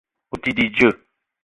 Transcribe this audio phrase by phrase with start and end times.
[0.33, 0.95] O te di dzeu